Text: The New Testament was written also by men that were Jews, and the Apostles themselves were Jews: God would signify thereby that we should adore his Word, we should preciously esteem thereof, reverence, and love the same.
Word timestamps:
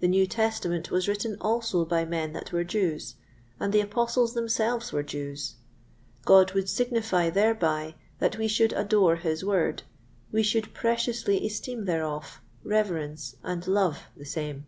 The 0.00 0.08
New 0.08 0.26
Testament 0.26 0.90
was 0.90 1.08
written 1.08 1.38
also 1.40 1.86
by 1.86 2.04
men 2.04 2.34
that 2.34 2.52
were 2.52 2.64
Jews, 2.64 3.14
and 3.58 3.72
the 3.72 3.80
Apostles 3.80 4.34
themselves 4.34 4.92
were 4.92 5.02
Jews: 5.02 5.54
God 6.26 6.52
would 6.52 6.68
signify 6.68 7.30
thereby 7.30 7.94
that 8.18 8.36
we 8.36 8.46
should 8.46 8.74
adore 8.74 9.16
his 9.16 9.42
Word, 9.42 9.82
we 10.30 10.42
should 10.42 10.74
preciously 10.74 11.46
esteem 11.46 11.86
thereof, 11.86 12.42
reverence, 12.62 13.36
and 13.42 13.66
love 13.66 14.00
the 14.14 14.26
same. 14.26 14.66